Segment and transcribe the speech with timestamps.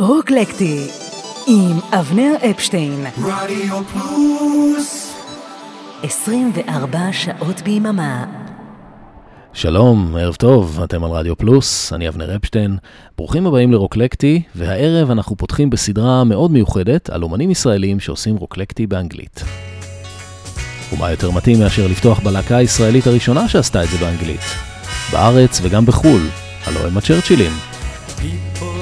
[0.00, 0.86] רוקלקטי
[1.46, 3.04] עם אבנר אפשטיין.
[3.18, 5.14] רדיו פלוס
[6.02, 8.24] 24 שעות ביממה.
[9.52, 12.76] שלום, ערב טוב, אתם על רדיו פלוס, אני אבנר אפשטיין.
[13.16, 19.44] ברוכים הבאים לרוקלקטי, והערב אנחנו פותחים בסדרה מאוד מיוחדת על אומנים ישראלים שעושים רוקלקטי באנגלית.
[20.92, 24.44] ומה יותר מתאים מאשר לפתוח בלהקה הישראלית הראשונה שעשתה את זה באנגלית,
[25.12, 26.22] בארץ וגם בחו"ל,
[26.66, 27.52] הלוא הם הצ'רצ'ילים.
[28.20, 28.77] they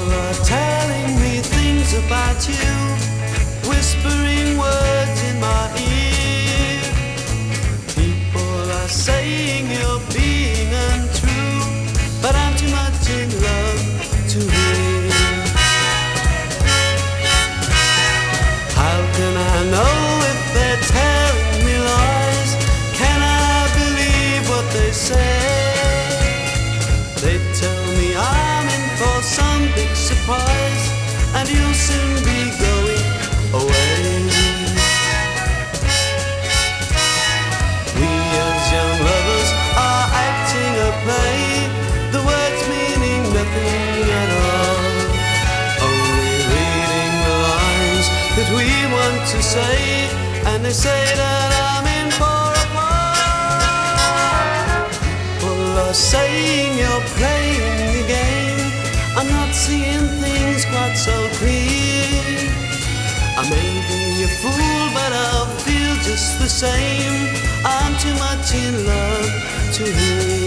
[66.17, 67.37] just the same.
[67.63, 70.47] I'm too much in love to hear.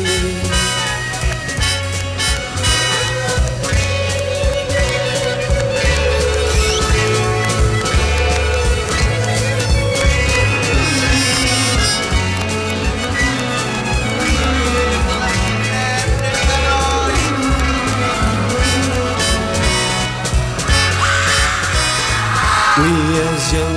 [23.21, 23.68] as young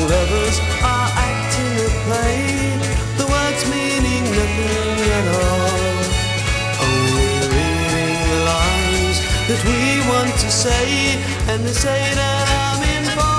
[10.62, 11.18] say,
[11.50, 13.38] and they say that I'm in for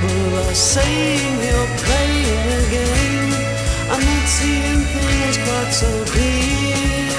[0.00, 3.32] People are saying you're playing a game.
[3.92, 7.10] I'm not seeing things quite so clear.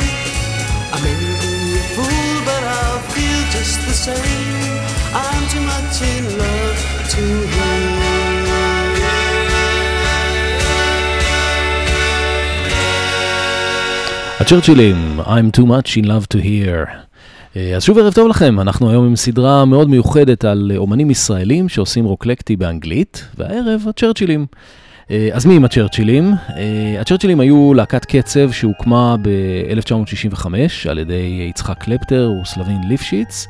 [0.93, 1.31] I may be
[1.79, 4.73] a fool, but I'll feel just the same.
[5.13, 6.79] I'm too much in love
[7.13, 7.23] to
[7.53, 8.01] hear.
[14.41, 17.04] הצ'רצ'ילים, I'm too much in love to hear.
[17.76, 22.04] אז שוב ערב טוב לכם, אנחנו היום עם סדרה מאוד מיוחדת על אומנים ישראלים שעושים
[22.04, 24.46] רוקלקטי באנגלית, והערב הצ'רצ'ילים.
[25.32, 26.32] אז מי עם הצ'רצ'ילים?
[27.00, 30.46] הצ'רצ'ילים היו להקת קצב שהוקמה ב-1965
[30.88, 33.46] על ידי יצחק קלפטר וסלבין ליפשיץ.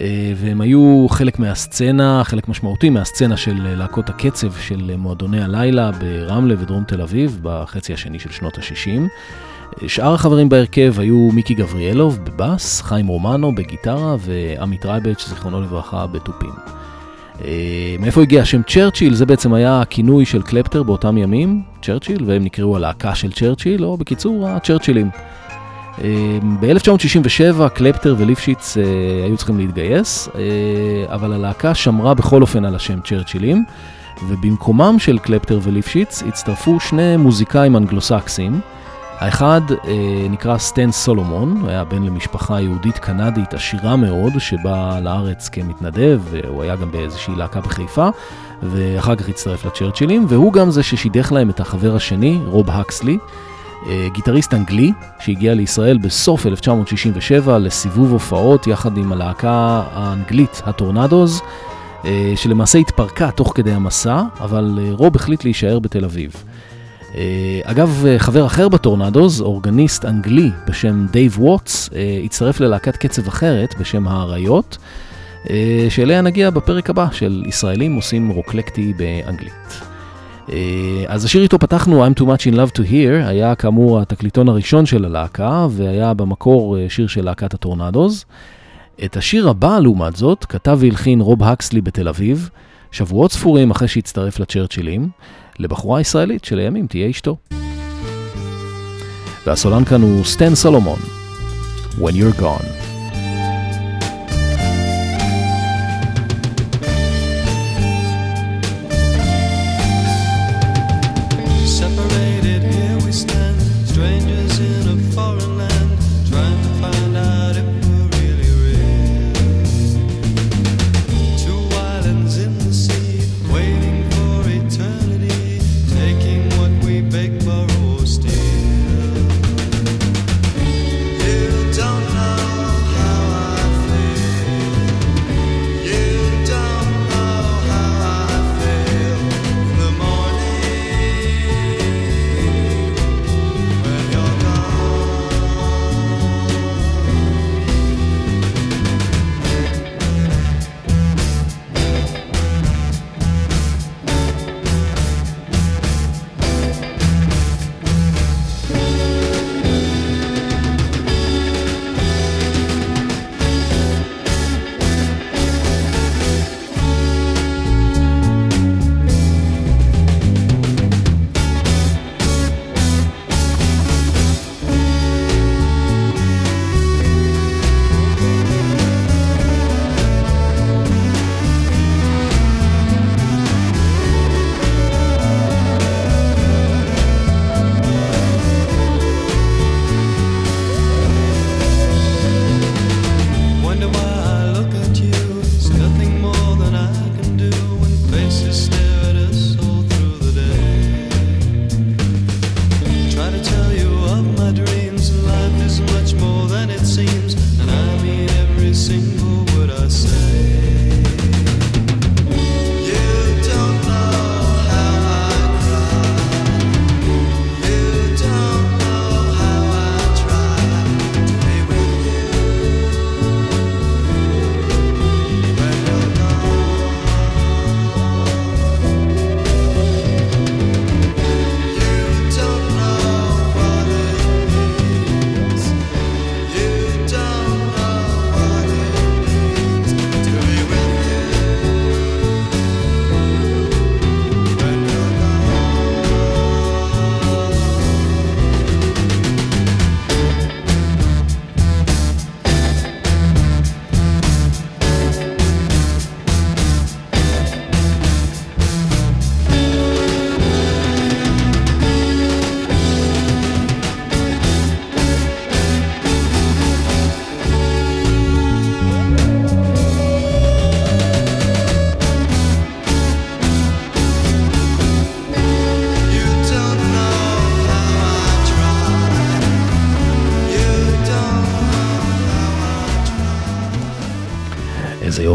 [0.00, 6.54] אה, והם היו חלק מהסצנה, חלק משמעותי מהסצנה של להקות הקצב של מועדוני הלילה ברמלה
[6.58, 9.00] ודרום תל אביב בחצי השני של שנות ה-60.
[9.86, 16.52] שאר החברים בהרכב היו מיקי גבריאלוב בבאס, חיים רומנו בגיטרה ועמי טרייבטש, זיכרונו לברכה, בתופים.
[17.44, 19.14] אה, מאיפה הגיע השם צ'רצ'יל?
[19.14, 23.96] זה בעצם היה הכינוי של קלפטר באותם ימים, צ'רצ'יל, והם נקראו הלהקה של צ'רצ'יל, או
[23.96, 25.10] בקיצור, הצ'רצ'ילים.
[26.04, 28.82] אמ, ב-1967 קלפטר וליפשיץ אה,
[29.24, 33.64] היו צריכים להתגייס, אה, אבל הלהקה שמרה בכל אופן על השם צ'רצ'ילים,
[34.28, 38.60] ובמקומם של קלפטר וליפשיץ הצטרפו שני מוזיקאים אנגלוסקסים.
[39.18, 45.48] האחד אה, נקרא סטן סולומון, הוא היה בן למשפחה יהודית קנדית עשירה מאוד, שבאה לארץ
[45.48, 48.08] כמתנדב, הוא היה גם באיזושהי להקה בחיפה,
[48.62, 53.18] ואחר כך הצטרף לצ'רצ'ילים, והוא גם זה ששידך להם את החבר השני, רוב הקסלי.
[53.86, 61.40] אה, גיטריסט אנגלי שהגיע לישראל בסוף 1967 לסיבוב הופעות יחד עם הלהקה האנגלית הטורנדוז,
[62.04, 66.32] אה, שלמעשה התפרקה תוך כדי המסע, אבל אה, רוב החליט להישאר בתל אביב.
[67.64, 71.90] אגב, חבר אחר בטורנדוז, אורגניסט אנגלי בשם דייב ווטס,
[72.24, 74.78] הצטרף ללהקת קצב אחרת בשם האריות,
[75.88, 79.80] שאליה נגיע בפרק הבא של ישראלים עושים רוקלקטי באנגלית.
[80.52, 84.48] אה, אז השיר איתו פתחנו, I'm too much in love to hear, היה כאמור התקליטון
[84.48, 88.24] הראשון של הלהקה, והיה במקור אה, שיר של להקת הטורנדוז.
[89.04, 92.50] את השיר הבא, לעומת זאת, כתב והלחין רוב הקסלי בתל אביב,
[92.90, 95.08] שבועות ספורים אחרי שהצטרף לצ'רצ'ילים,
[95.58, 97.36] לבחורה ישראלית שלימים תהיה אשתו.
[99.46, 100.98] והסולן כאן הוא סטן סולומון,
[101.98, 102.75] When You're Gone.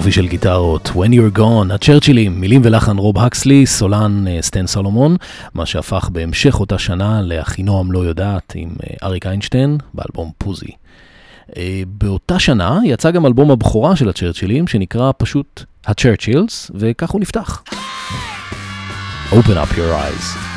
[0.01, 0.87] יופי של גיטרות.
[0.87, 5.15] When You're Gone, הצ'רצ'ילים, מילים ולחן רוב הקסלי, סולן אה, סטן סולומון,
[5.53, 10.71] מה שהפך בהמשך אותה שנה לאחינועם לא יודעת עם אה, אריק איינשטיין באלבום פוזי.
[11.57, 17.63] אה, באותה שנה יצא גם אלבום הבכורה של הצ'רצ'ילים, שנקרא פשוט הצ'רצ'ילס, וכך הוא נפתח.
[19.31, 20.50] Open up your eyes.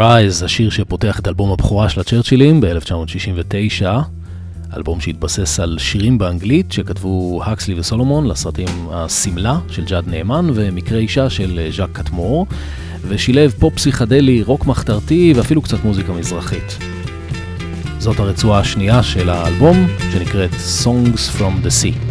[0.00, 3.86] Eyes, השיר שפותח את אלבום הבכורה של הצ'רצ'ילים ב-1969,
[4.76, 11.30] אלבום שהתבסס על שירים באנגלית שכתבו הקסלי וסולומון לסרטים השמלה של ג'אד נאמן ומקרה אישה
[11.30, 12.46] של ז'אק קטמור,
[13.08, 16.78] ושילב פופ פסיכדלי, רוק מחתרתי ואפילו קצת מוזיקה מזרחית.
[17.98, 20.50] זאת הרצועה השנייה של האלבום, שנקראת
[20.84, 22.09] Songs from the Sea.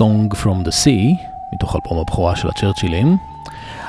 [0.00, 3.16] Song from the Sea, מתוך אלבום הבכורה של הצ'רצ'ילים.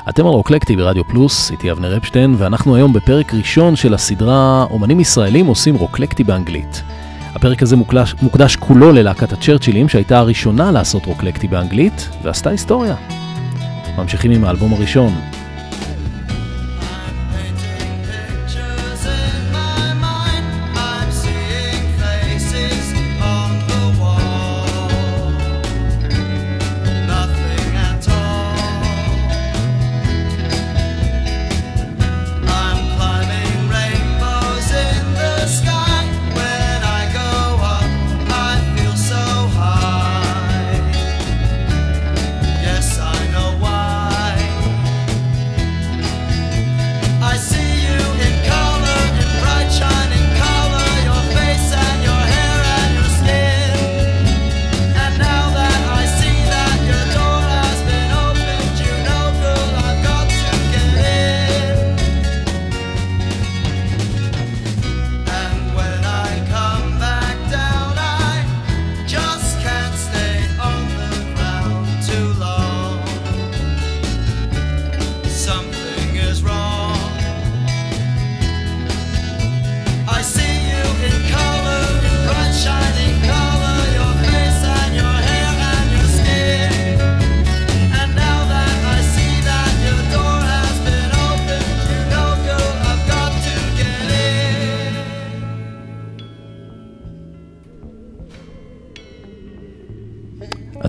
[0.08, 5.00] אתם על רוקלקטי ברדיו פלוס, איתי אבנר אפשטיין, ואנחנו היום בפרק ראשון של הסדרה אומנים
[5.00, 6.82] ישראלים עושים רוקלקטי באנגלית.
[7.34, 12.94] הפרק הזה מוקדש, מוקדש כולו ללהקת הצ'רצ'ילים, שהייתה הראשונה לעשות רוקלקטי באנגלית, ועשתה היסטוריה.
[13.98, 15.12] ממשיכים עם האלבום הראשון,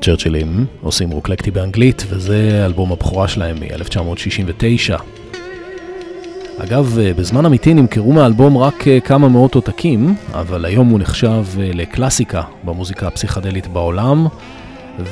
[0.03, 5.01] הצ'רצ'ילים עושים רוקלקטי באנגלית, וזה אלבום הבכורה שלהם מ-1969.
[6.57, 11.71] אגב, בזמן אמיתי נמכרו מהאלבום רק אה, כמה מאות עותקים, אבל היום הוא נחשב אה,
[11.73, 14.27] לקלאסיקה במוזיקה הפסיכדלית בעולם,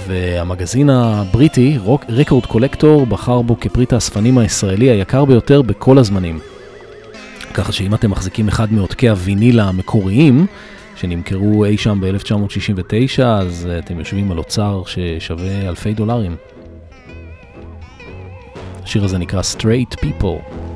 [0.08, 1.78] והמגזין הבריטי,
[2.10, 6.40] רקורד קולקטור, בחר בו כפריט האספנים הישראלי היקר ביותר בכל הזמנים.
[7.54, 10.46] ככה שאם אתם מחזיקים אחד מעותקי הוויניל המקוריים,
[10.96, 16.36] שנמכרו אי שם ב-1969, אז אה, אתם יושבים על אוצר ששווה אלפי דולרים.
[18.84, 20.71] השיר הזה נקרא Straight People.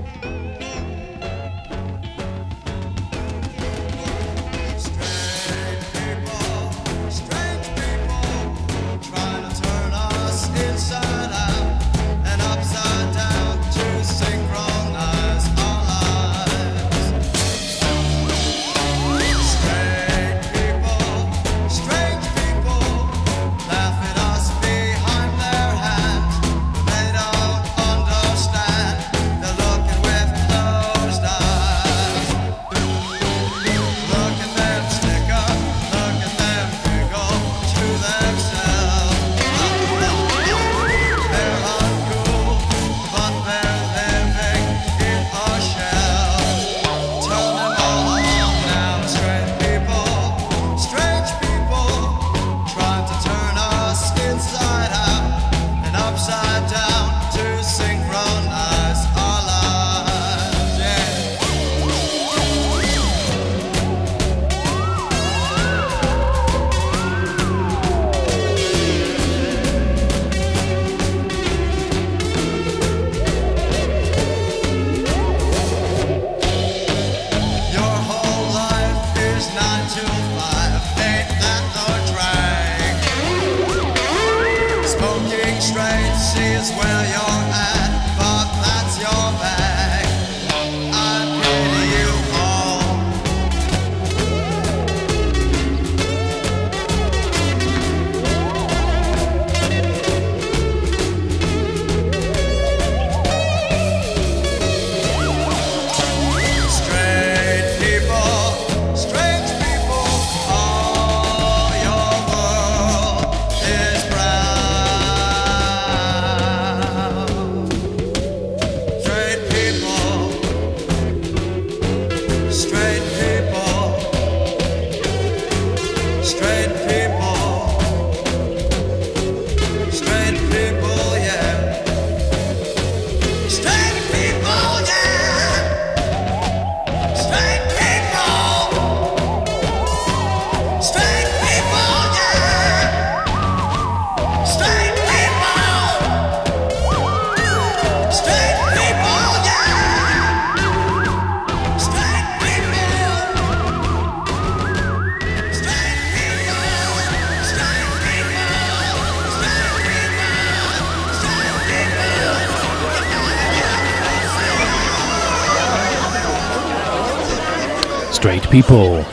[168.55, 169.03] People.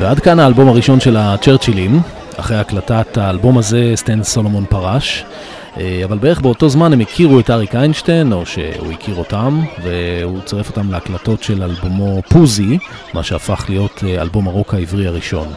[0.00, 2.00] ועד כאן האלבום הראשון של הצ'רצ'ילים.
[2.36, 5.24] אחרי הקלטת האלבום הזה סטן סולומון פרש.
[5.80, 10.40] אה, אבל בערך באותו זמן הם הכירו את אריק איינשטיין, או שהוא הכיר אותם, והוא
[10.40, 12.78] צירף אותם להקלטות של אלבומו פוזי,
[13.14, 15.48] מה שהפך להיות אה, אלבום הרוק העברי הראשון.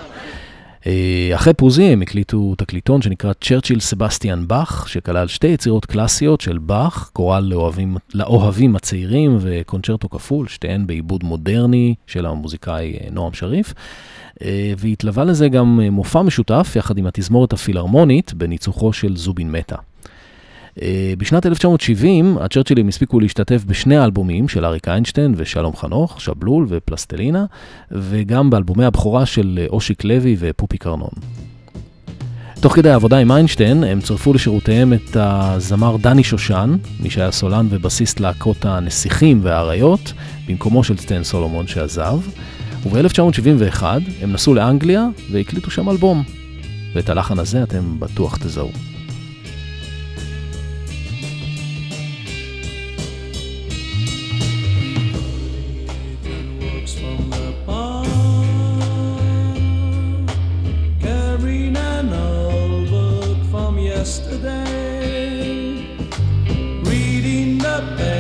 [0.87, 6.57] אה, אחרי פוזי הם הקליטו תקליטון שנקרא צ'רצ'יל סבסטיאן באך, שכלל שתי יצירות קלאסיות של
[6.57, 13.73] באך, קורל לאוהבים, לאוהבים הצעירים וקונצ'רטו כפול, שתיהן בעיבוד מודרני של המוזיקאי נועם שריף.
[14.77, 19.75] והתלווה לזה גם מופע משותף יחד עם התזמורת הפילהרמונית בניצוחו של זובין מטה.
[20.81, 27.45] אה, בשנת 1970 הצ'רצ'ילים הספיקו להשתתף בשני האלבומים של אריק איינשטיין ושלום חנוך, שבלול ופלסטלינה,
[27.91, 31.09] וגם באלבומי הבכורה של אושיק לוי ופופי קרנון.
[32.59, 37.67] תוך כדי העבודה עם איינשטיין, הם צרפו לשירותיהם את הזמר דני שושן, מי שהיה סולן
[37.69, 40.13] ובסיסט להקות הנסיכים והאריות,
[40.47, 42.19] במקומו של סטן סולומון שעזב,
[42.83, 43.83] וב-1971
[44.21, 46.23] הם נסעו לאנגליה והקליטו שם אלבום,
[46.95, 48.86] ואת הלחן הזה אתם בטוח תזהו.
[63.97, 65.87] yesterday,
[66.83, 67.77] reading the.
[67.97, 68.16] paper.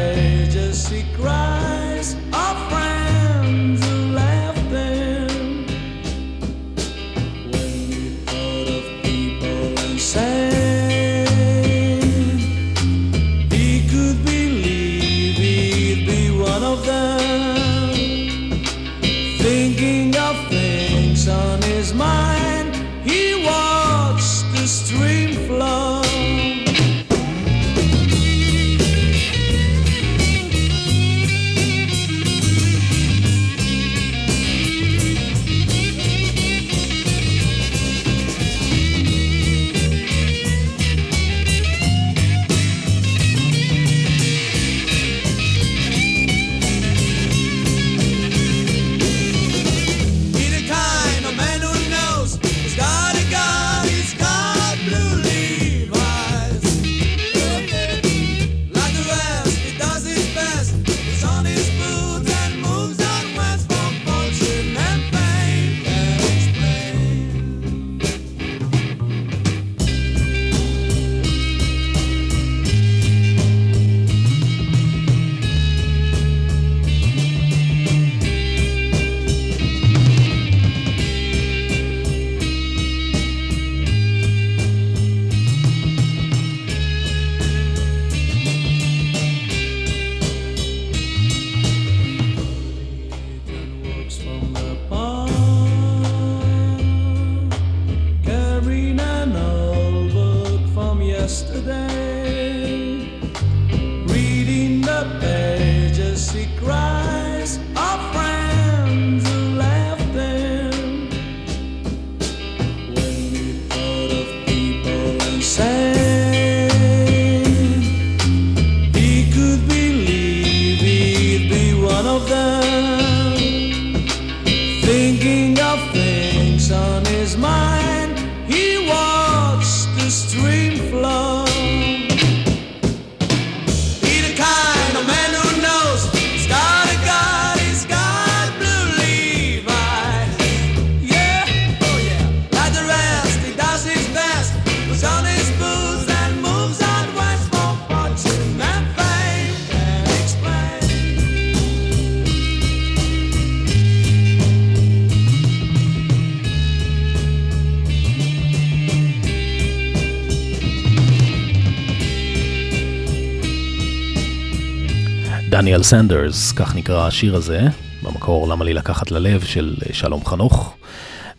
[165.77, 167.61] דניאל סנדרס, כך נקרא השיר הזה,
[168.03, 170.73] במקור למה לי לקחת ללב של שלום חנוך,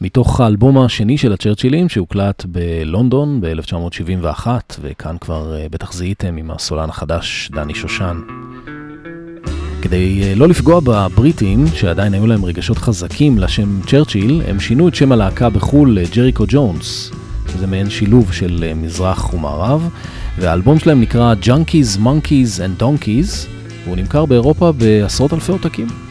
[0.00, 4.46] מתוך האלבום השני של הצ'רצ'ילים שהוקלט בלונדון ב-1971,
[4.80, 8.20] וכאן כבר אה, בטח זיהיתם עם הסולן החדש דני שושן.
[9.82, 14.94] כדי אה, לא לפגוע בבריטים, שעדיין היו להם רגשות חזקים לשם צ'רצ'יל, הם שינו את
[14.94, 17.10] שם הלהקה בחו"ל לג'ריקו ג'ונס,
[17.52, 19.88] שזה מעין שילוב של אה, מזרח ומערב,
[20.38, 26.07] והאלבום שלהם נקרא Junkies, Monkeys and Donkeys, והוא נמכר באירופה בעשרות אלפי עותקים.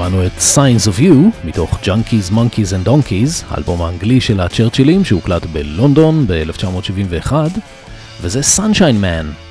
[0.00, 5.46] שמענו את Signs of You מתוך Junkies, Monkeys and Donkeys, האלבום האנגלי של הצ'רצ'ילים שהוקלט
[5.46, 7.32] בלונדון ב-1971,
[8.20, 9.49] וזה Sunshine Man.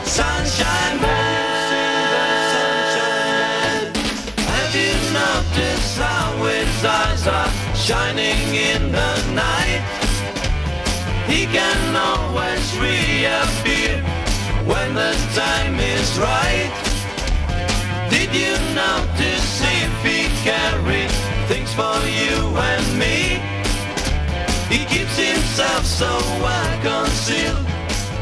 [0.06, 1.22] Sunshine Man.
[4.54, 9.14] Have you noticed how his eyes are shining in the
[9.46, 9.84] night?
[11.32, 13.94] He can always reappear
[14.70, 16.72] when the time is right.
[18.10, 19.50] Did you notice
[19.82, 21.12] if he carried
[21.50, 22.36] things for you
[25.56, 26.10] himself so
[26.42, 27.66] well concealed,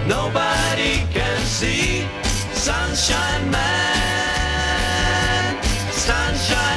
[0.06, 2.06] nobody can see.
[2.52, 4.84] Sunshine Man,
[5.94, 6.71] Sunshine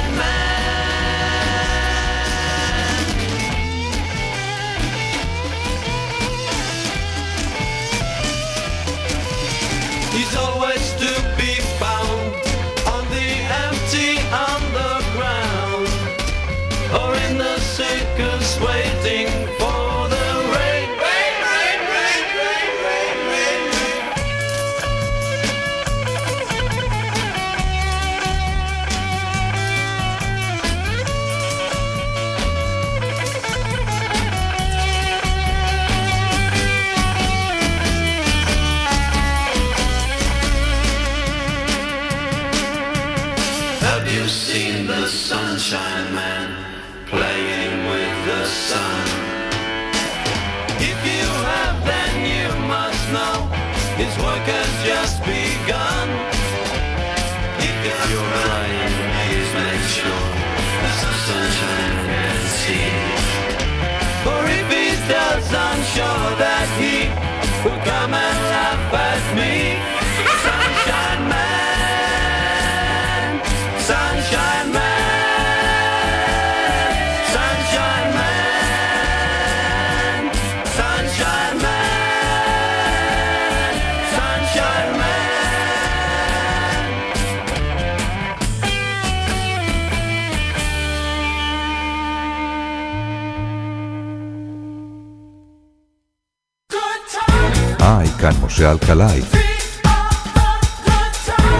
[98.61, 99.21] אלקלעי.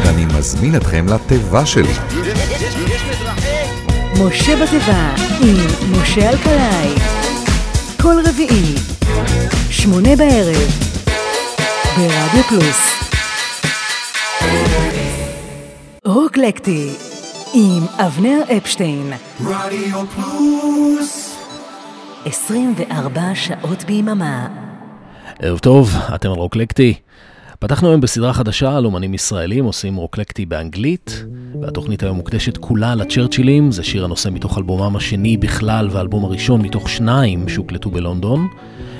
[0.03, 1.93] ואני מזמין אתכם לתיבה שלי.
[4.19, 6.95] משה בתיבה עם משה אלקלעי.
[8.01, 8.75] כל רביעי,
[9.69, 10.71] שמונה בערב,
[11.97, 12.91] ברדיו פלוס.
[16.05, 16.93] רוקלקטי
[17.53, 19.13] עם אבנר אפשטיין.
[19.45, 21.35] רדיו פלוס
[22.25, 24.64] 24 שעות ביממה.
[25.39, 26.93] ערב טוב, אתם על רוקלקטי.
[27.59, 31.25] פתחנו היום בסדרה חדשה על אומנים ישראלים עושים רוקלקטי באנגלית,
[31.61, 36.89] והתוכנית היום מוקדשת כולה לצ'רצ'ילים, זה שיר הנושא מתוך אלבומם השני בכלל והאלבום הראשון מתוך
[36.89, 38.47] שניים שהוקלטו בלונדון.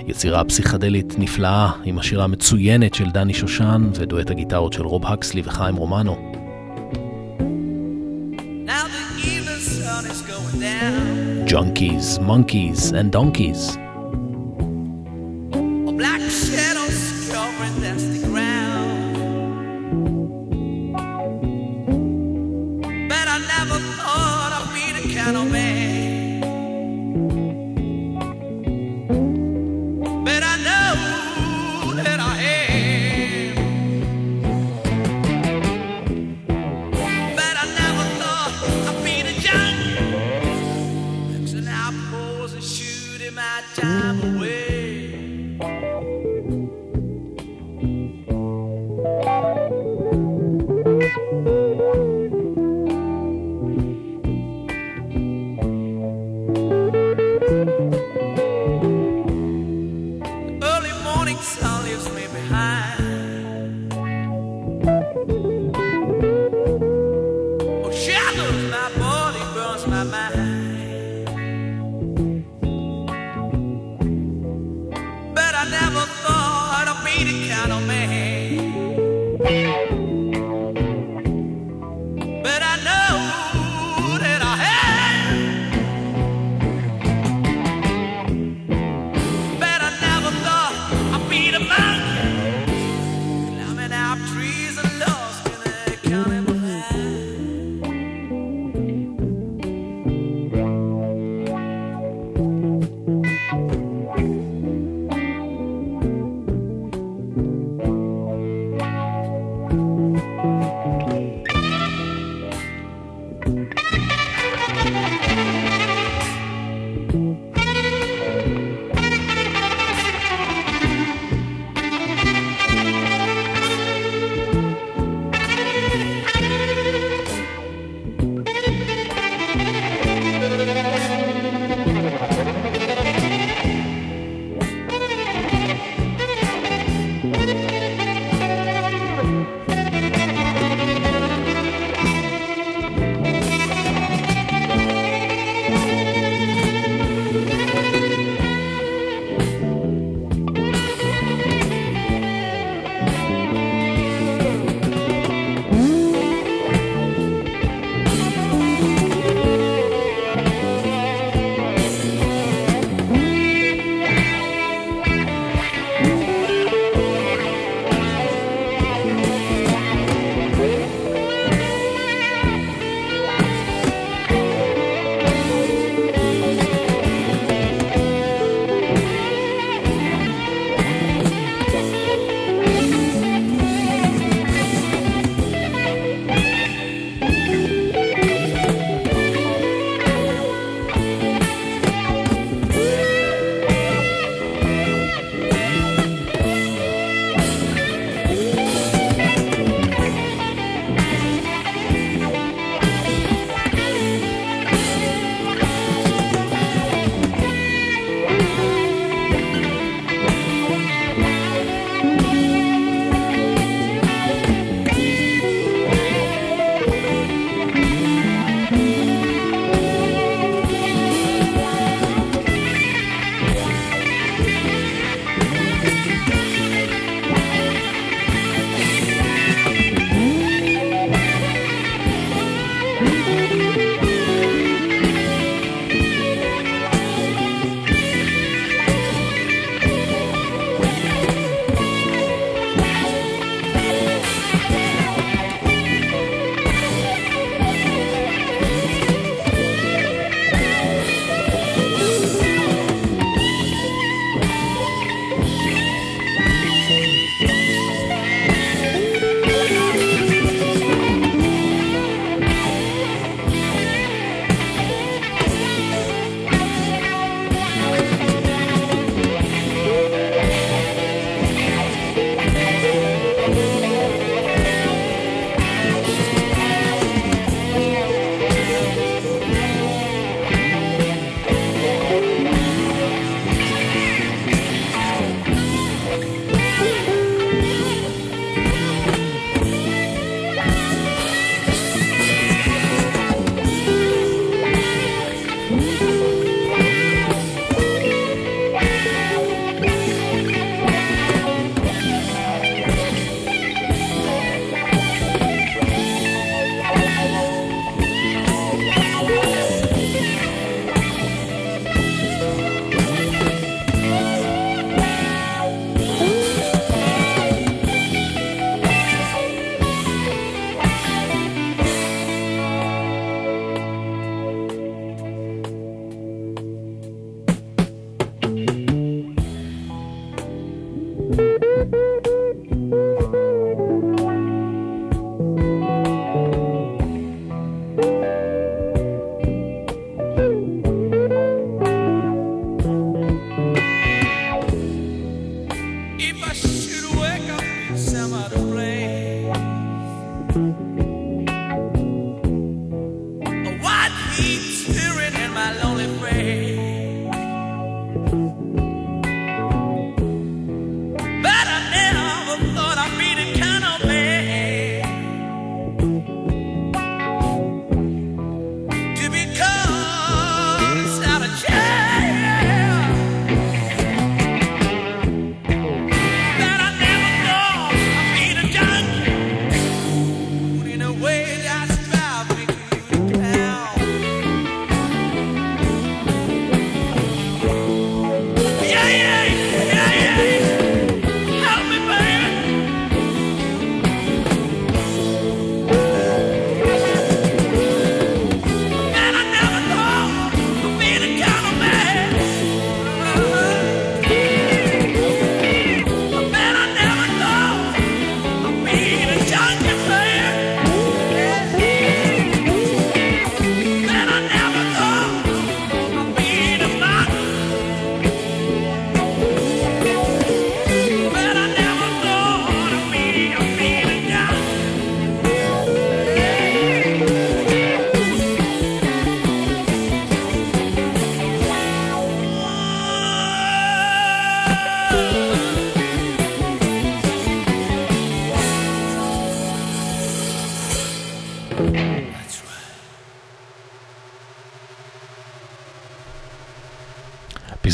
[0.08, 5.76] יצירה פסיכדלית נפלאה עם השירה המצוינת של דני שושן ודואט הגיטרות של רוב הקסלי וחיים
[5.76, 6.32] רומנו.
[11.48, 13.85] Junkies, monkeys and donkeys.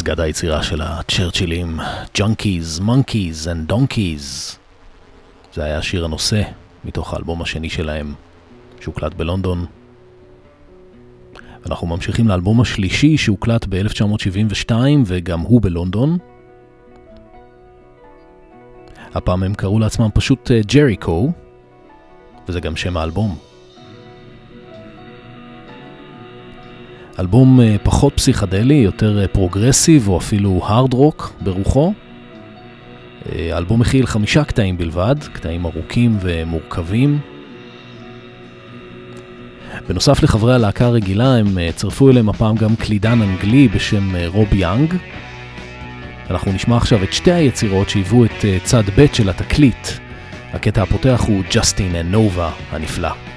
[0.02, 1.80] פסגת היצירה של הצ'רצ'ילים,
[2.18, 4.58] Junkies, Monkeys and Donkeys.
[5.54, 6.42] זה היה שיר הנושא
[6.86, 8.14] מתוך האלבום השני שלהם,
[8.80, 9.66] שהוקלט בלונדון.
[11.66, 14.74] אנחנו ממשיכים לאלבום השלישי שהוקלט ב-1972
[15.06, 16.18] וגם הוא בלונדון.
[19.14, 21.32] הפעם הם קראו לעצמם פשוט ג'ריקו,
[22.48, 23.51] וזה גם שם האלבום.
[27.20, 31.94] אלבום אה, פחות פסיכדלי, יותר אה, פרוגרסיב או אפילו הארד רוק ברוחו.
[33.32, 37.20] אה, האלבום מכיל חמישה קטעים בלבד, קטעים ארוכים ומורכבים.
[39.88, 44.96] בנוסף לחברי הלהקה הרגילה, הם צרפו אליהם הפעם גם קלידן אנגלי בשם רוב יאנג.
[46.30, 49.88] אנחנו נשמע עכשיו את שתי היצירות שהיוו את צד ב' של התקליט.
[50.54, 53.31] הקטע הפותח הוא Justin and Nova הנפלא.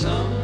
[0.00, 0.39] Some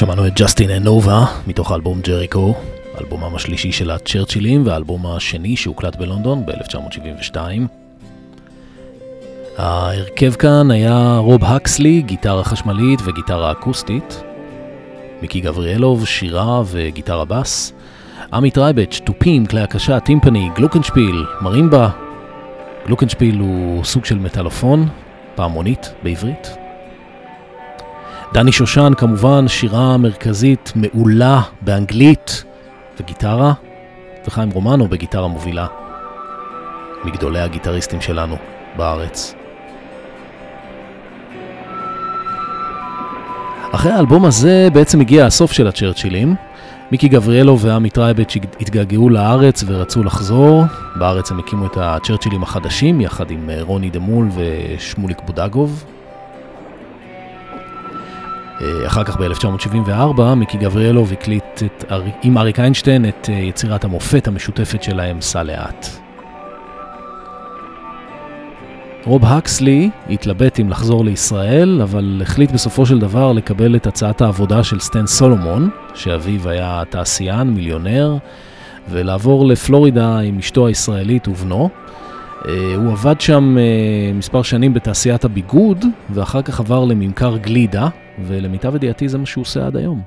[0.00, 2.54] שמענו את Justin and Nova מתוך האלבום ג'ריקו,
[3.00, 7.36] אלבומם השלישי של הצ'רצ'ילים והאלבום השני שהוקלט בלונדון ב-1972.
[9.58, 14.22] ההרכב כאן היה רוב הקסלי, גיטרה חשמלית וגיטרה אקוסטית,
[15.22, 17.72] מיקי גבריאלוב, שירה וגיטרה בס,
[18.32, 21.88] עמי טרייביץ', תופים, כלי הקשה, טימפני, גלוקנשפיל, מרימבה.
[22.86, 24.88] גלוקנשפיל הוא סוג של מטאלופון,
[25.34, 26.59] פעמונית בעברית.
[28.32, 32.44] דני שושן כמובן, שירה מרכזית מעולה באנגלית
[33.00, 33.52] וגיטרה,
[34.26, 35.66] וחיים רומנו בגיטרה מובילה,
[37.04, 38.36] מגדולי הגיטריסטים שלנו
[38.76, 39.34] בארץ.
[43.72, 46.34] אחרי האלבום הזה בעצם הגיע הסוף של הצ'רצ'ילים.
[46.92, 50.64] מיקי גבריאלוב ועמי טרייביץ' התגעגעו לארץ ורצו לחזור.
[50.96, 55.84] בארץ הם הקימו את הצ'רצ'ילים החדשים יחד עם רוני דמול ושמוליק בודגוב.
[58.60, 61.92] אה, אחר כך ב-1974 מיקי גבריאלוב הקליט את,
[62.22, 65.86] עם אריק איינשטיין את אה, יצירת המופת המשותפת שלהם, סע לאט.
[69.04, 74.64] רוב הקסלי התלבט אם לחזור לישראל, אבל החליט בסופו של דבר לקבל את הצעת העבודה
[74.64, 78.16] של סטן סולומון, שאביו היה תעשיין, מיליונר,
[78.88, 81.70] ולעבור לפלורידה עם אשתו הישראלית ובנו.
[82.48, 83.56] אה, הוא עבד שם
[84.14, 87.88] מספר שנים בתעשיית הביגוד, ואחר כך עבר לממכר גלידה,
[88.26, 90.02] ולמיטב ידיעתי זה מה שהוא עושה עד היום.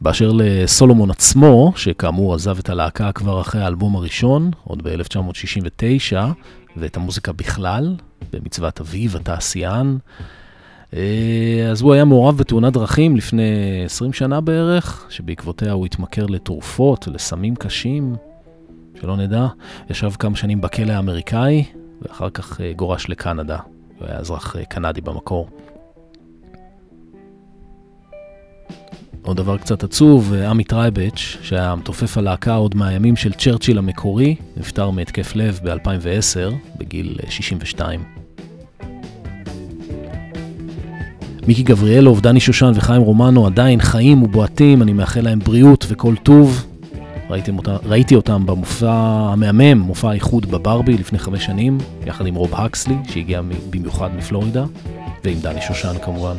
[0.00, 6.16] באשר לסולומון עצמו, שכאמור עזב את הלהקה כבר אחרי האלבום הראשון, עוד ב-1969,
[6.76, 7.96] ואת המוזיקה בכלל,
[8.32, 10.24] במצוות אביו התעשיין, אה,
[11.70, 17.56] אז הוא היה מעורב בתאונת דרכים לפני 20 שנה בערך, שבעקבותיה הוא התמכר לתרופות, לסמים
[17.56, 18.16] קשים,
[19.00, 19.46] שלא נדע,
[19.90, 21.64] ישב כמה שנים בכלא האמריקאי,
[22.02, 23.58] ואחר כך אה, גורש לקנדה.
[23.98, 25.48] הוא היה אזרח אה, קנדי במקור.
[29.22, 34.36] עוד דבר קצת עצוב, אה, עמי טרייביץ', שהיה מתופף הלהקה עוד מהימים של צ'רצ'יל המקורי,
[34.56, 38.21] נפטר מהתקף לב ב-2010, בגיל 62.
[41.46, 46.66] מיקי גבריאלוב, דני שושן וחיים רומנו עדיין חיים ובועטים, אני מאחל להם בריאות וכל טוב.
[47.56, 48.92] אותה, ראיתי אותם במופע
[49.32, 53.40] המהמם, מופע האיחוד בברבי לפני חמש שנים, יחד עם רוב הקסלי, שהגיע
[53.70, 54.64] במיוחד מפלורידה,
[55.24, 56.34] ועם דני שושן כמובן.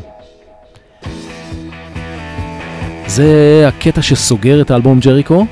[3.07, 5.45] זה הקטע שסוגר את האלבום ג'ריקו,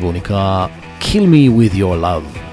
[0.00, 0.66] והוא נקרא
[1.00, 2.49] Kill Me With Your Love.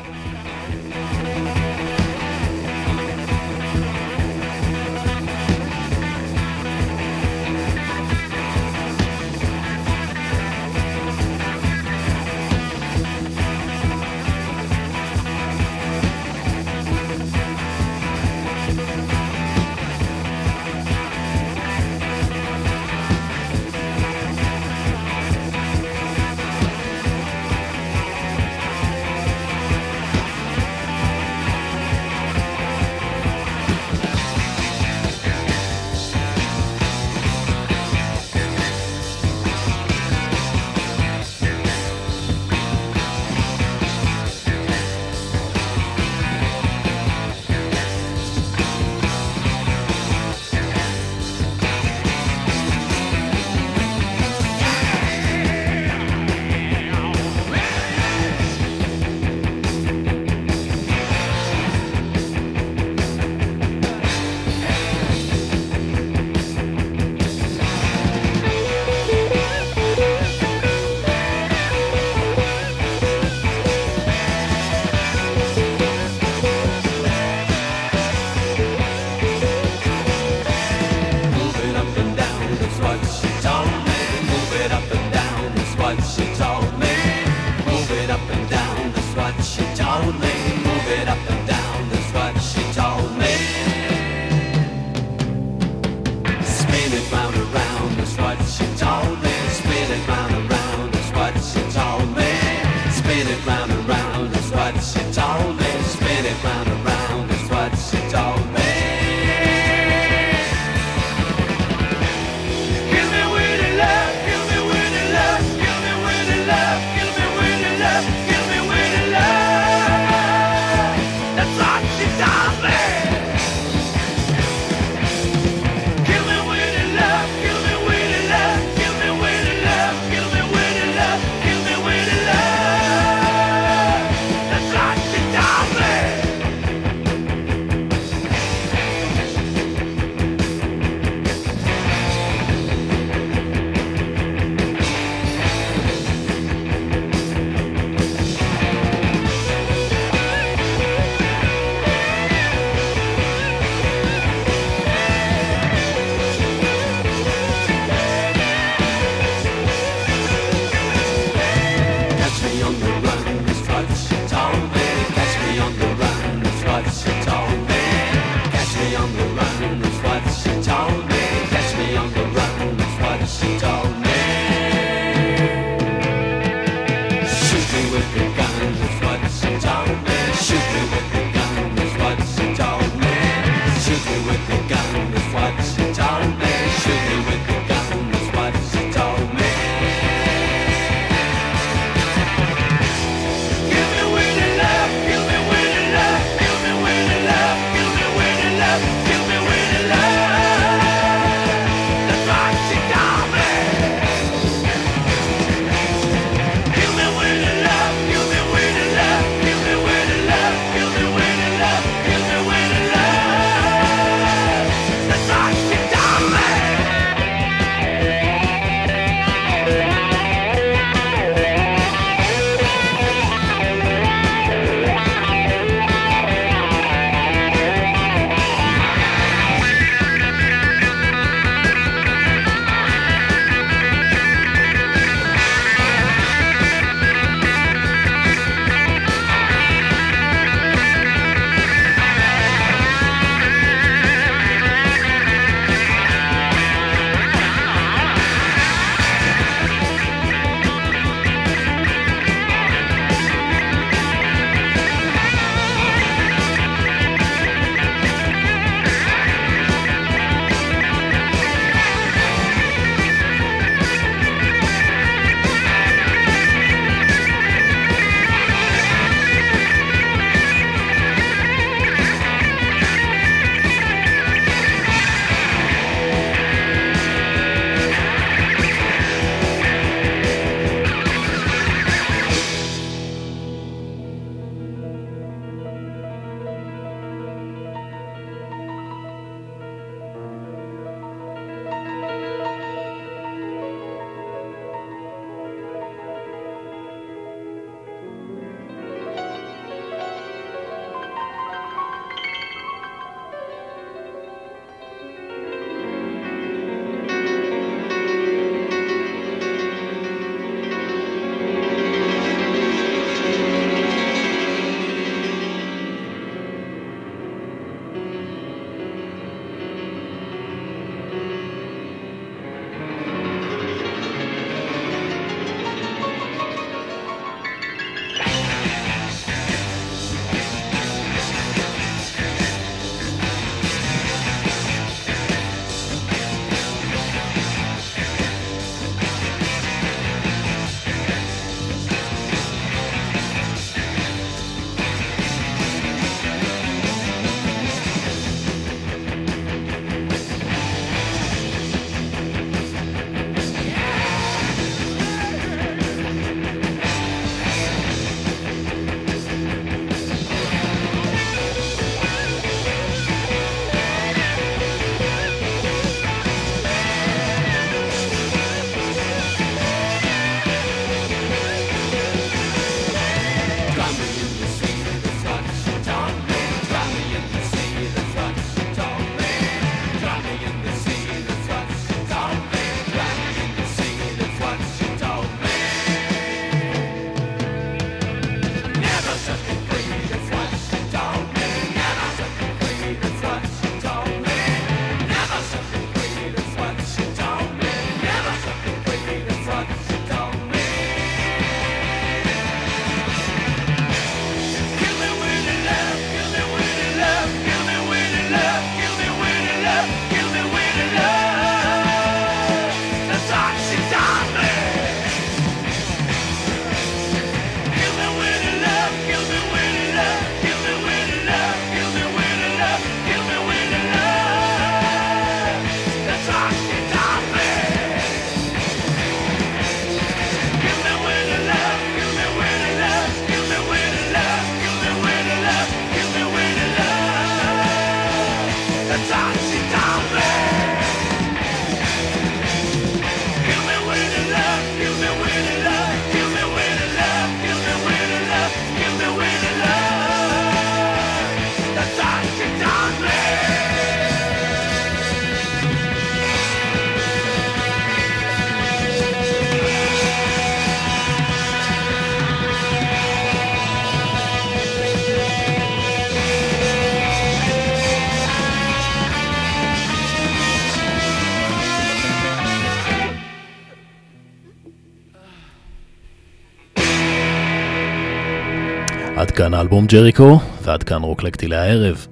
[479.78, 482.06] האלבום ג'ריקו, ועד כאן רוקלקטי לערב.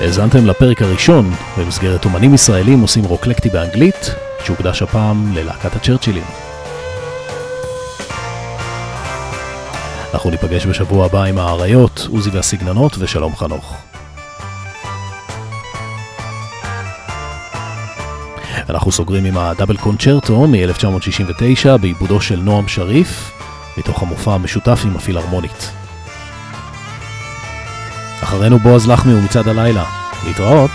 [0.00, 4.14] האזנתם לפרק הראשון במסגרת אומנים ישראלים עושים רוקלקטי באנגלית,
[4.44, 6.24] שהוקדש הפעם ללהקת הצ'רצ'ילים.
[10.14, 13.87] אנחנו ניפגש בשבוע הבא עם האריות, עוזי והסגננות ושלום חנוך.
[18.88, 23.32] אנחנו סוגרים עם הדאבל קונצ'רטו מ-1969 בעיבודו של נועם שריף,
[23.78, 25.70] מתוך המופע המשותף עם הפילהרמונית.
[28.22, 29.84] אחרינו בועז לחמי ומצעד הלילה.
[30.26, 30.70] להתראות.